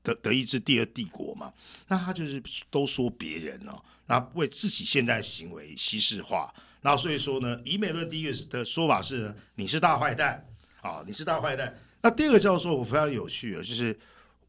[0.04, 1.52] 德德意志第二帝国嘛，
[1.88, 2.40] 那他就是
[2.70, 10.46] 都说别人哦，那为自己现在行为西式化，那所以说呢，以美论第一个的说法是呢，你是大坏蛋
[10.82, 11.74] 啊，你是大坏蛋。
[12.02, 13.98] 那第二个叫做我非常有趣啊，就是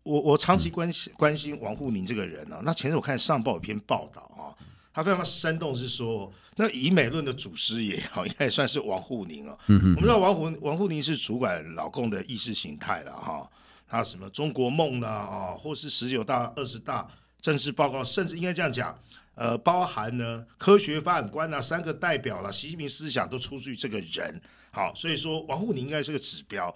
[0.03, 4.51] 我我长期关心关心王沪宁这个人呢、啊，那前阵我看上报一篇报道啊，
[4.93, 9.57] 他非常生动，是说那以美论的祖师爷啊，应该也算是王沪宁啊。
[9.67, 13.49] 嗯哼我们知道王沪王沪宁是主管老共的意识形态了哈。
[13.87, 15.07] 他什么中国梦呢？
[15.07, 17.07] 啊，或是十九大、二十大
[17.39, 18.97] 正式报告，甚至应该这样讲，
[19.35, 24.41] 呃，包含呢科学发展观啊，三个代表了，习近平思想都出自于这个人。
[24.71, 26.75] 好，所以说王沪宁应该是个指标。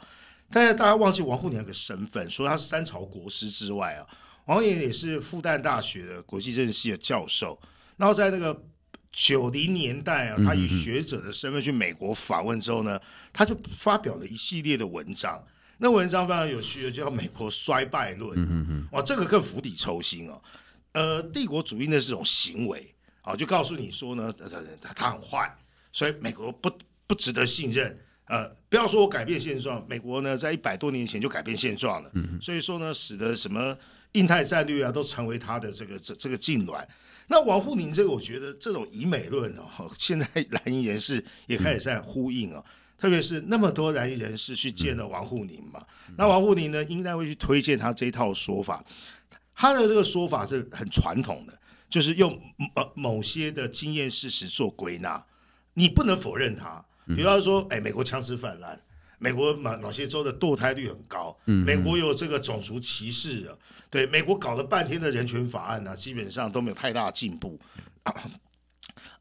[0.52, 4.06] 但是大家忘记王沪宁有个身份，除了他是三朝国师之外啊，
[4.45, 7.60] 王沪宁也是复旦大学的国际政治系的教授。
[7.98, 8.63] 然后在那个
[9.12, 13.00] 九零年代啊，他以学者的身份去美国访问之后呢，
[13.34, 15.43] 他就发表了一系列的文章。
[15.82, 18.32] 那文章非常有趣的，叫《美国衰败论》。
[18.36, 20.42] 嗯嗯嗯，哇，这个更釜底抽薪哦。
[20.92, 24.50] 呃，帝国主义那是种行为，啊，就告诉你说呢，他
[24.82, 25.50] 他他很坏，
[25.94, 26.70] 所以美国不
[27.08, 27.98] 不值得信任。
[28.26, 32.12] 呃，不要说我改变现状，美国呢在一百多年前就改变现状了。
[32.13, 33.76] 嗯，所以说呢，使得什么
[34.12, 36.86] 印太战略啊，都成为他的这个这这个痉挛。
[37.28, 42.62] 那王沪宁这个，我觉得这种以美论哦， 现在蓝营人士也开始在呼应哦。
[42.68, 48.83] 嗯特别是那么多蓝营人士去见了王沪宁嘛，嗯、那王沪宁呢，应该会去推荐他这一套说法。
[49.55, 51.57] 他的这个说法是很传统的，
[51.89, 52.39] 就是用
[52.75, 55.21] 某某些的经验事实做归纳，
[55.73, 56.83] 你不能否认他。
[57.07, 58.79] 比方说，哎，美国枪支泛滥，
[59.17, 63.55] 美国某某些州的堕胎率很高，美国有这个种族歧视啊，
[63.89, 67.59] 对，美国搞了半天的人权法案呢、啊，基本上都没有太大进步。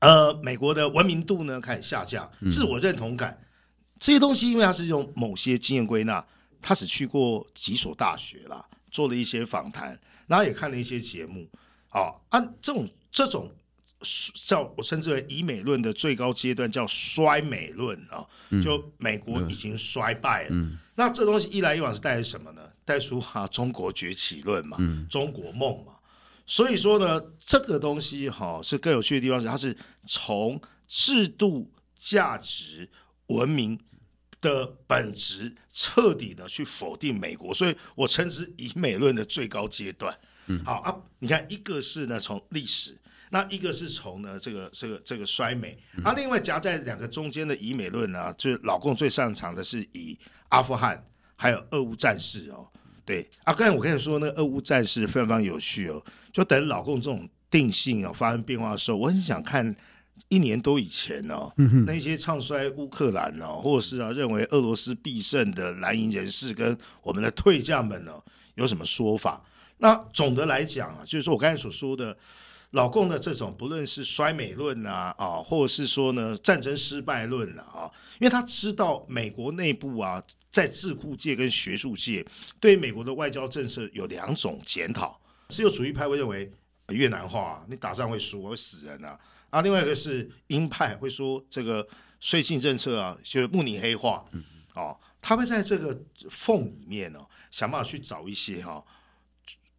[0.00, 3.38] 呃，美国的文明度呢开始下降，自我认同感。
[3.98, 6.24] 这些东西，因为它是用某些经验归纳，
[6.62, 11.48] 他只去过几所大学啦，做了一些访谈，然后也看了一些节目，
[11.90, 13.50] 啊，按这种这种
[14.46, 18.24] 叫我称之为以美论的最高阶段叫衰美论啊，
[18.62, 20.48] 就美国已经衰败了。
[20.50, 22.62] 嗯嗯、那这东西一来一往是带来什么呢？
[22.84, 25.94] 带出哈、啊、中国崛起论嘛，嗯、中国梦嘛。
[26.46, 32.88] 所以说呢，这个东西哈、啊、是更有趣的地方是，它是从制度、价值、
[33.26, 33.78] 文明。
[34.40, 40.16] 的本质彻底的去否定美国，所以我称之以美论的最高阶段。
[40.46, 42.96] 嗯，好啊，你看一个是呢从历史，
[43.31, 51.05] 那一个是从呢这个这个这个衰美，啊，另外夹在两个中间的以美论呢，就是老共最擅长的是以阿富汗
[51.37, 52.66] 还有俄乌战事哦，
[53.05, 59.74] 对啊，刚才我跟你说那个俄乌战事非常非常有趣哦，就等老共这种定性哦发生变化的时候，我很想看。
[60.28, 68.12] 一年多以前哦，嗯、那些唱衰乌克兰哦，或者是啊认为俄罗斯必胜的蓝营人士跟我们的退将们呢，
[68.54, 69.44] 有什么说法？
[69.78, 72.16] 那总的来讲啊，就是说我刚才所说的
[72.72, 82.26] 老共的这种，不论是衰美论啊啊，或者是说呢战争失败论啊，因为他知道美国内部啊，在智库界跟学术界
[82.59, 86.50] 对美国的外交政策有两种检讨，自由主义派会认为
[86.88, 89.18] 越南化，你打仗会输，会死人啊。
[89.50, 91.87] 啊，另外一个是鹰派会说这个
[92.20, 95.98] 税金政策啊，就是慕尼黑化，嗯、哦，他会在这个
[96.30, 98.84] 缝里面哦，想办法去找一些哈、哦，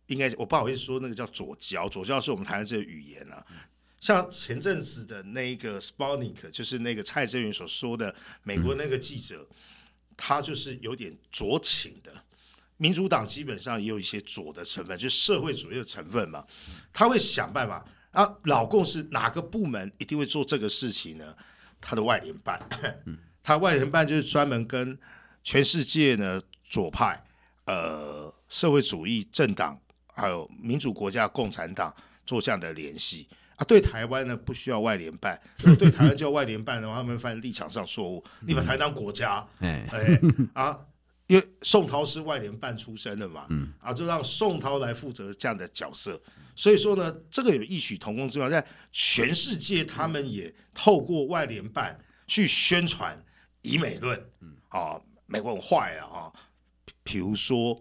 [0.07, 3.45] 应该我不好意思说那个叫左胶，左胶是我们台湾这个语言啊，
[4.01, 9.55] 像前阵子的那个 Sputnik，就是那个蔡正元所说的美国那个记者，嗯、
[10.17, 12.11] 他就是有点左倾的，
[12.77, 16.43] 民主党基本上也有一些左的成分，就是社会主义的成分嘛，
[16.91, 17.85] 他会想办法。
[18.11, 21.35] 啊，老共是哪个部门一定会做这个事情呢？
[21.81, 22.59] 他的外联办，
[23.43, 24.97] 他外联办就是专门跟
[25.43, 27.23] 全世界呢左派、
[27.65, 29.79] 呃社会主义政党，
[30.13, 31.93] 还有民主国家共产党
[32.25, 33.63] 做这样的联系啊。
[33.63, 35.39] 对台湾呢不需要外联办，
[35.77, 38.23] 对台湾叫外联办的话，他们发现立场上错误。
[38.41, 40.19] 你把台湾当国家， 哎哎
[40.53, 40.79] 啊，
[41.29, 46.19] 因为宋涛是外联办出身的嘛，嗯啊，就让宋涛来负责这样的角色。
[46.55, 53.15] 所以说呢，这个有异曲同工之妙，在全世界，他们也透过外联办去宣传
[53.61, 54.19] 以美论。
[54.41, 56.33] 嗯啊，美国很坏啊，
[57.03, 57.79] 比如说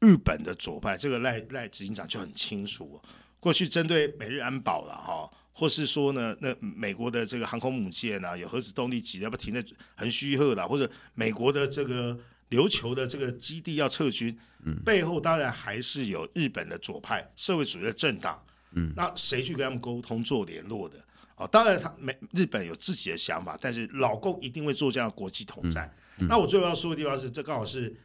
[0.00, 3.00] 日本的左派，这个赖赖执行长就很清楚。
[3.40, 9.64] 过去针对美日安保了哈，或是说呢，那美国的这个航空母舰啊，有核子动力级要不停的
[9.96, 12.18] 横须贺的，或者美国的这个
[12.50, 14.36] 琉球的这个基地要撤军，
[14.84, 18.40] 背后当然还是有日本的左派社会主义的政党。
[18.72, 20.96] 嗯，那谁去跟他们沟通做联络的？
[21.36, 25.92] 哦，当然他美日本有自己的想法，但是老共一定会做这样的国际统战。
[26.28, 27.96] 那我最后要说的地方是，这刚好是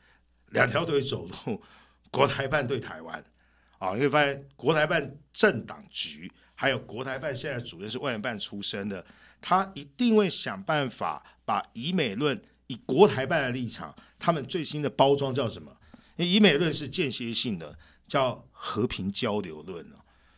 [0.52, 1.62] 两条腿走路，
[2.10, 3.24] 国台办对台湾。
[3.78, 9.06] 啊，你会发现国台办政党局，还有国台办现在主任是外联办出身的，
[9.42, 13.94] 他一定会想办法把以美论以国台办的立场，
[14.26, 15.72] 他们最新的包装叫什么？
[16.16, 19.98] 以美论是间歇性的，叫和平交流论哦。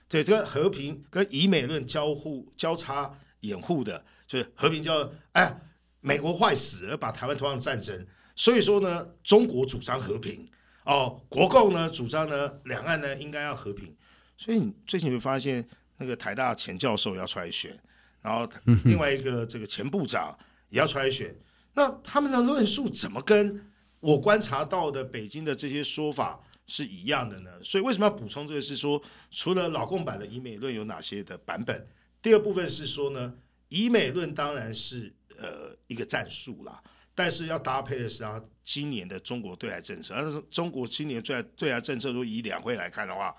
[0.09, 5.09] 对，这个和平跟以美论交互交叉掩护的，就是和平交。
[5.31, 5.57] 哎，
[6.01, 10.45] 美国坏死了，把台湾拖上战争，所以说呢，中国主张和平。
[10.83, 13.95] 哦，国共呢主张呢，两岸呢应该要和平，
[14.37, 17.79] 所以你最近会发现那个台大前教授要出来选，
[18.21, 18.45] 然后
[18.83, 21.33] 另外一个这个前部长也要出来选，
[21.73, 23.65] 那他们的论述怎么跟
[24.07, 27.51] 我观察到的北京的这些说法是一样的呢？
[27.61, 28.61] 所以为什么要补充这个？
[28.61, 31.85] 是说除了老共版的以美论有哪些的版本？
[32.21, 33.33] 第二部分是说呢，
[33.67, 36.81] 以美论当然是呃一个战术啦。
[37.13, 40.13] 但是要搭配的是啊，今年的中国对台政策。
[40.13, 43.35] 而是中国今年对对台政策，如果以两会来看的话，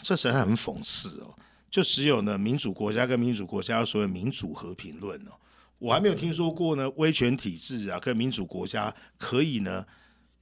[0.00, 1.36] 这实在很讽刺哦。
[1.70, 5.32] 就只有呢民主国家跟民主国家所谓民主和平论哦，
[5.78, 9.84] 我还没有听说过呢威权体制啊跟民主国家可以呢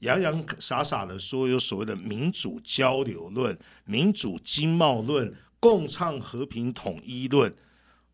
[0.05, 7.53] 洋洋洒洒的说有所谓的民主交流论、民主经贸论、共创和平统一论。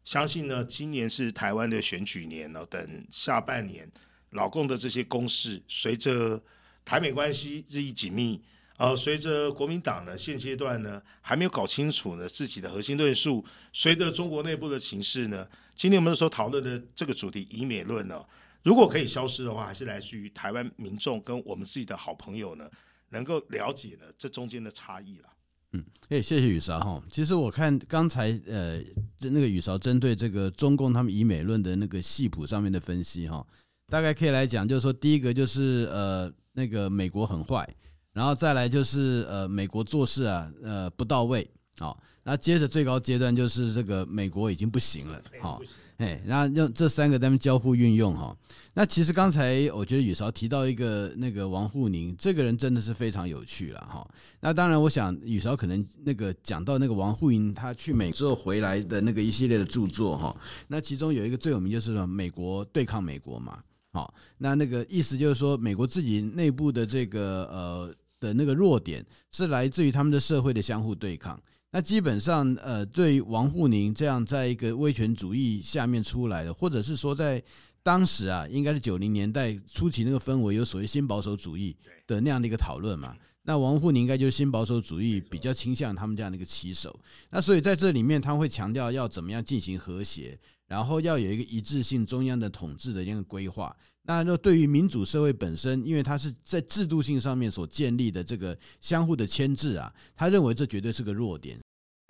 [0.04, 3.90] 相信呢今年是台湾的选举年了，等下半年。
[4.30, 6.40] 老共的这些攻势，随着
[6.84, 8.40] 台美关系日益紧密，
[8.76, 18.24] 呃，随着国民党呢现阶段呢还没有搞清楚呢自己的核心论述，随着中国内部的情势呢，今天我们所讨论的这个主题以美论呢，
[18.62, 22.68] 如果可以消失的话，还是来自于台湾民众跟我们自己的好朋友呢，
[23.08, 25.28] 能够了解呢这中间的差异了。
[25.72, 27.02] 嗯，哎，谢谢宇韶哈。
[27.10, 28.82] 其实我看刚才呃，
[29.20, 33.46] 那个宇韶针对这个中共他们以美论的那个系谱上面的分析哈。
[33.88, 37.68] 大概可以来讲，就是说，第一个就是呃，那个美国很坏，
[38.12, 45.62] 然后再来就是呃，美国做事啊，呃，不到位，好，那接着最高阶段就是这个美国已经不行了，好，
[45.96, 48.36] 哎，然后用这三个咱们交互运用哈。
[48.74, 54.06] 那其实刚才我觉得宇韶提到一个那个王沪宁，这个人真的是非常有趣了哈。
[54.40, 60.36] 那当然，我想宇韶可能那个讲到那个王沪宁他去美之后回来的那个一系列的著作哈，
[60.68, 63.58] 那其中有一个最有名就是说美国对抗美国嘛。
[63.92, 71.40] 好，那那个意思就是说，美国自己内部的这个呃的那个弱点是来自于他们的社会的相互对抗。
[71.72, 77.42] 那基本上呃，对于王沪宁这样在一个威权主义下面出来的，或者是说在
[77.82, 83.14] 当时啊，应该是九零年代初期那个氛围，有所谓新保守主义的那样的一个讨论嘛。
[83.42, 86.98] 那王沪宁应该就是新保守主义比较倾向他们这样的一个旗手。
[87.30, 90.38] 那所以在这里面，他会强调要怎么样进行和谐。
[90.66, 93.76] 然后要有一个一致性中央的统治的一个规划。
[94.04, 101.58] 那就对于民主社会本身，因为它是在制度性上面所建立的这个相互的牵制啊，他认为这绝对是个弱点。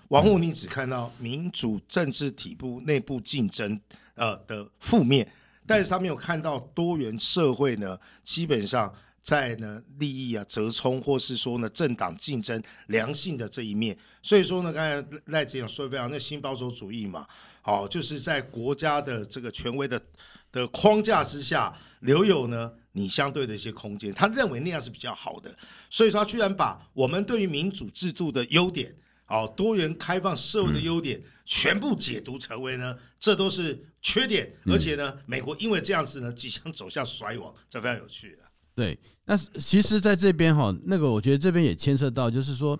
[0.08, 3.78] 王沪宁只看到民主政治体部内部竞争
[4.14, 5.30] 呃的负面，
[5.66, 13.96] 但是他没有看到多元社会呢，基本上在呢利益啊折冲，或是说呢政党竞争良性的这一面。
[14.22, 17.26] 所以说呢，刚才赖执行说非常，那新保守主义嘛。
[17.62, 20.00] 好，就是在国家的这个权威的
[20.52, 24.12] 的框架之下，留有呢你相对的一些空间。
[24.14, 25.54] 他认为那样是比较好的，
[25.88, 28.94] 所以说他居然把我们对于民主制度的优点，
[29.28, 34.52] 哦，多元开放社会的优点，全部解读成为呢，这都是缺点。
[34.66, 38.42] 而且呢，美国因为这样子呢，即将走向衰亡，这非常有趣的。
[38.74, 42.78] 对，那其实在这边哈，那个我觉得这边也牵涉到，就是说。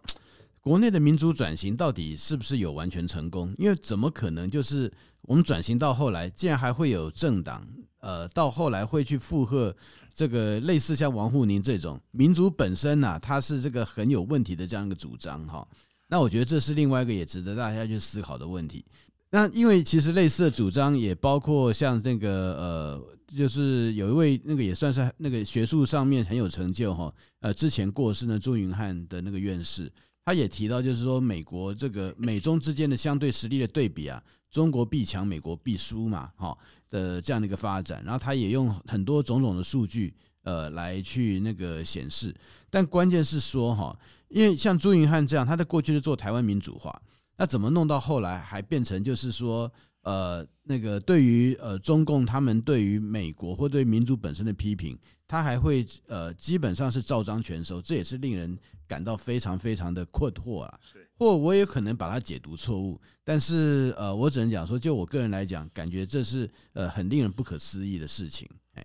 [0.62, 3.54] 国内的民主转型到底是不是有完全成功？
[3.56, 4.92] 因为怎么可能就是
[5.22, 7.66] 我们转型到后来，竟然还会有政党，
[8.00, 9.74] 呃，到后来会去附和
[10.12, 15.66] 这个类似像王沪宁这种民主本身呐，它是这个很有问题的这样一个主张哈。
[16.08, 18.84] 那我觉得这是另外一个也值得大家去思考的问题。
[19.30, 23.02] 那因为其实类似的主张也包括像这个呃，
[23.34, 29.90] 就是有一位那个也算是那个学术上面很有成就哈，呃，之前过世呢朱云汉的那个院士。
[30.30, 36.56] 他也提到，就是说美国这个美中之间的相对实力的对比啊，中国必强，美国必输嘛，哈
[36.88, 38.00] 的这样的一个发展。
[38.04, 40.14] 然后他也用很多种种的数据
[40.44, 42.32] 呃来去那个显示。
[42.70, 47.02] 但关键是说哈，因为像朱云汉这样，他在过去是做台湾民主化，
[47.36, 49.68] 那怎么弄到后来还变成就是说？
[50.02, 54.98] 呃，那个对于呃中共他们对于美国或对民主本身的批评，
[55.30, 58.58] 他还会呃基本上是照章全收，这也是令人
[58.88, 60.80] 感到非常非常的困惑啊。
[61.16, 68.48] 或我也可能把它解读错误，但是呃，我只能讲说，就我个人来讲，感觉这是呃很令人不可思议的事情。
[68.74, 68.84] 哎，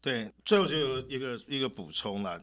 [0.00, 2.40] 对，最后就有一个一个补充了，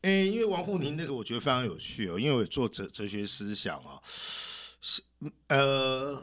[0.00, 4.00] 哎，因为王沪宁那个我觉得非常有趣哦，因为我做哲哲学思想啊，
[4.80, 5.02] 是
[5.48, 6.22] 呃。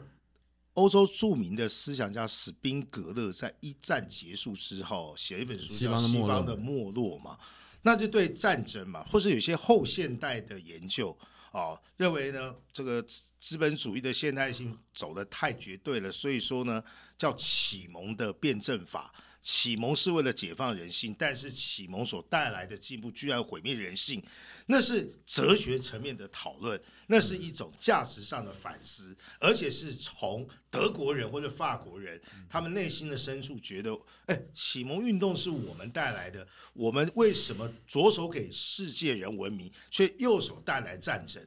[0.74, 7.38] 欧洲著名的思想家史宾格勒在一战结束之后写了一本书叫《西方的没落》嘛，
[7.82, 11.16] 那就对战争嘛，或是有些后现代的研究
[11.52, 13.04] 哦，认为呢这个
[13.38, 16.82] 资本主义的现代性走得太绝对了，所以说呢
[17.18, 19.12] 叫启蒙的辩证法。
[19.40, 24.22] 启蒙是为了解放人性，但是启蒙所带来的进步居然毁灭人性，
[24.66, 41.42] 那是哲学层面的讨论，那是一种价值上的反思，而且是从德国人或者法国人他们内心的深处觉得，哎，启蒙运动是我们带来的，我们为什么左手给世界人文明，却右手带来战争？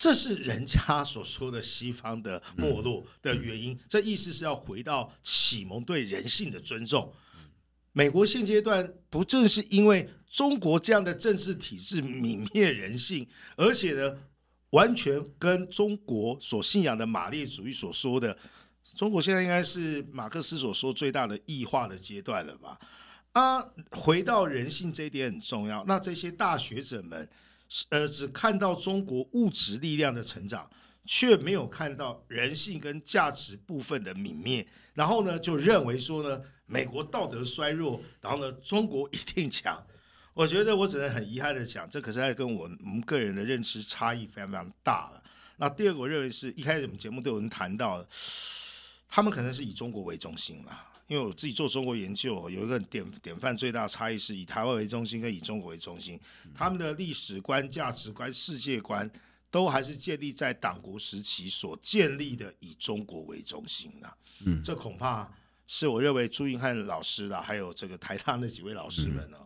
[0.00, 7.12] 这是人家所说的西方的没落的原因，这意思是要回到启蒙对人性的尊重。
[7.92, 14.16] 美国现阶段不正是因为中国这样的政治体制泯灭人性，而且呢，
[14.70, 18.34] 完全跟中国所信仰的马列主义所说的，
[18.96, 22.80] 中国现在应该是马克思所说最大的异化的阶段了吧？
[23.32, 25.84] 啊，回到人性这一点很重要。
[25.84, 27.28] 那这些大学者们。
[27.90, 30.68] 呃，只看到中国物质力量的成长，
[31.04, 34.66] 却没有看到人性跟价值部分的泯灭。
[34.94, 39.80] 然后呢，就认为说呢，美国道德衰弱，然后呢，中国一定强。
[40.34, 45.22] 我觉得我只能很遗憾的讲，这可是在跟我我们个人的认知差异非常非常大了。
[45.56, 48.04] 那第二个，我认为是一开始我们节目都有人谈到，
[49.08, 50.86] 他们可能是以中国为中心了。
[51.10, 56.16] 因为我自己做中国研究，有一个典典范最大的差异是以台湾为中心跟以中国为中心，
[56.54, 59.10] 他们的历史观、价值观、世界观
[59.50, 64.08] 都还是建立在党国时期所建立的以中国为中心的。
[64.44, 65.28] 嗯，这恐怕
[65.66, 69.38] 是我认为朱云汉老师啦，还有这个台大那几位老师们呢，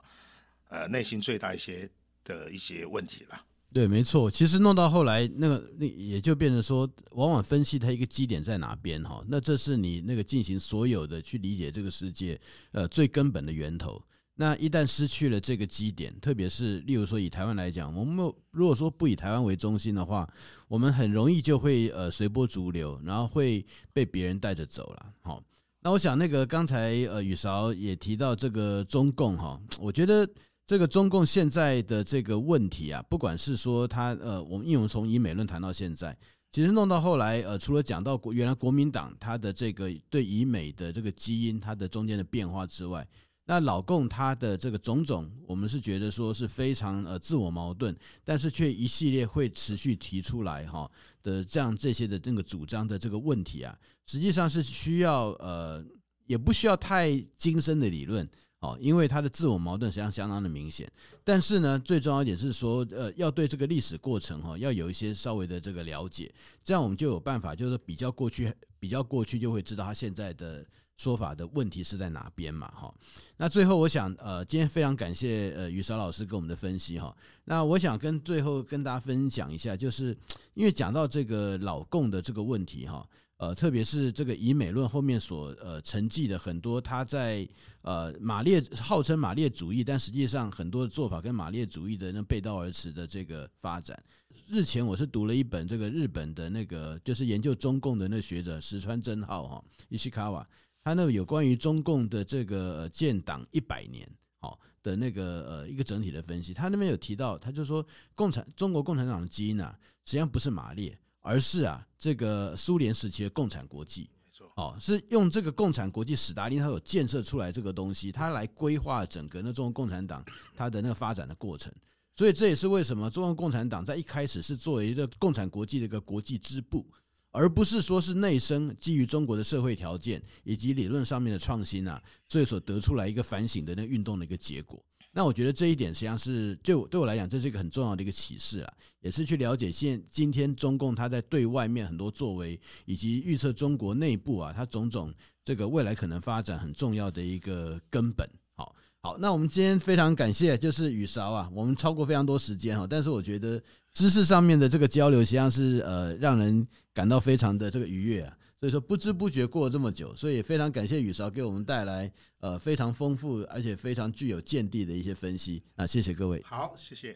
[0.69, 1.89] 呃，内心最大一些
[2.25, 3.43] 的一些问题了。
[3.75, 4.31] 对，没错。
[4.31, 9.21] 其实弄到后来，那个那也就变成说，往往分析它一个基点在哪边哈。
[9.27, 14.01] 那这是你那个进行所有的去理解这个世界，呃，最根本的源头。
[14.37, 20.25] 那一旦失去了这个基点，特别是例如说以台湾来讲，我们如果说不以台湾为中心的话，
[20.69, 25.07] 我们很容易就会呃随波逐流，然后会被别人带着走了。
[25.23, 25.43] 好，
[25.83, 30.25] 那我想那个刚才呃宇韶也提到这个中共哈，我觉得。
[30.67, 36.17] 这个中共现在的这个问题啊，不管是说他呃，我们因为我们从以美论谈到现在，
[36.51, 43.07] 其实弄到后来呃，除了讲到国原来国民党他的这个对以美的这个基因，它的中间的变化之外，
[43.45, 47.95] 那老共他的这个种种，我们是觉得说是非常呃自我矛盾，
[48.25, 50.91] 但是却一系列会持续提出来哈
[51.23, 55.85] 的这样这些的这个主张的这个问题啊，实际上是需要呃，
[56.25, 58.27] 也不需要太精深的理论。
[58.65, 60.91] 哦，因为他的自我矛盾实际上相当的明显，
[61.23, 66.33] 但是呢，最重要一点是说，呃，要对这个历史过程哈，要有一些稍微的这个了解，
[66.65, 68.51] 这样我们就有办法，就是比较过去，
[68.81, 70.65] 比较过去就会知道他现在的
[70.97, 72.95] 说法的问题是在哪边嘛，哈。
[73.37, 77.15] 那最后我想，呃，今天非常感谢呃宇韶老师给我们的分析哈。
[77.45, 80.17] 那我想跟最后跟大家分享一下，就是
[80.55, 83.07] 因为讲到这个老共的这个问题哈。
[83.37, 87.47] 呃，特别是这个以美论后面所呃承继的很多，他在
[87.83, 94.01] 呃马列号称马列主义，但实际上很多的做法跟马列主义的那背道而驰的这个发展。
[94.47, 100.47] 日前我是读了一本这个日本的那个就是研究中共的那学者石川真浩哈伊西卡瓦，
[100.83, 104.09] 他那个有关于中共的这个建党一百年
[104.39, 110.97] 好的那个呃一个整体的分析，他那边有提到，他就说共产中国共产党的基因啊，实际上不是马列。
[111.27, 120.23] 而是啊，这个苏联时期的共产国际，没错，哦，是用这个共产国际，史达林他所建设出来这个东西，他来规划整个那中国共产党
[120.55, 121.73] 它的那个发展的过程。
[122.15, 126.87] 所以这也是为什么中国共产党在一开始是作为一个共产国际的一个国际支部，
[127.31, 134.85] 而不是说是内生基于中国的社会条件以及理论上面的创新啊，所以所得出来一个反省的那运动的一个结果。
[135.17, 148.29] 那我觉得这一点实际上是就对我来讲，这是一个很重要的一个启示啊，也是去了解现今天中共他在对外面很多作为，以及预测中国内部啊，它种种这个未来可能发展很重要的一个根本。
[148.57, 153.63] 好，好，那我们今天非常感谢，就是宇韶啊，我们超过非常多时间哈，但是我觉得
[153.93, 158.37] 知识上面的这个交流，实际上是呃让人感到非常的这个愉悦啊。
[158.65, 162.11] 所以说不知不觉过了这么久，所以非常感谢雨韶给我们带来
[162.41, 166.43] 呃非常丰富而且非常具有见地的一些分析啊，谢谢各位。
[166.47, 167.15] 好，谢谢。